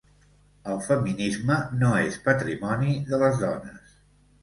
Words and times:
El 0.75 0.81
feminisme 0.87 1.59
no 1.83 1.93
és 2.07 2.19
patrimoni 2.27 2.99
de 3.15 3.25
les 3.27 3.43
dones. 3.47 3.99